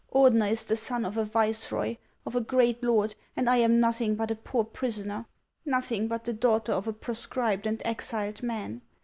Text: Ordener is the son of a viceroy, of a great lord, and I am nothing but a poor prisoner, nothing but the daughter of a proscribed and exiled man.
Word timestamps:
Ordener 0.11 0.49
is 0.51 0.63
the 0.63 0.75
son 0.75 1.05
of 1.05 1.15
a 1.15 1.23
viceroy, 1.23 1.97
of 2.25 2.35
a 2.35 2.41
great 2.41 2.83
lord, 2.83 3.13
and 3.35 3.47
I 3.47 3.57
am 3.57 3.79
nothing 3.79 4.15
but 4.15 4.31
a 4.31 4.35
poor 4.35 4.63
prisoner, 4.63 5.27
nothing 5.63 6.07
but 6.07 6.23
the 6.23 6.33
daughter 6.33 6.71
of 6.71 6.87
a 6.87 6.93
proscribed 6.93 7.67
and 7.67 7.79
exiled 7.85 8.41
man. 8.41 8.81